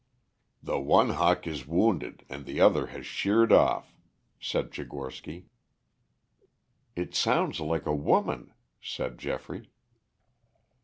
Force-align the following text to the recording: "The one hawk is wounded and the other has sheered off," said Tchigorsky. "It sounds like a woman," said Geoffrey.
"The 0.63 0.79
one 0.79 1.09
hawk 1.11 1.45
is 1.45 1.67
wounded 1.67 2.25
and 2.27 2.47
the 2.47 2.59
other 2.59 2.87
has 2.87 3.05
sheered 3.05 3.51
off," 3.51 3.93
said 4.39 4.71
Tchigorsky. 4.71 5.45
"It 6.95 7.13
sounds 7.13 7.59
like 7.59 7.85
a 7.85 7.93
woman," 7.93 8.51
said 8.81 9.19
Geoffrey. 9.19 9.69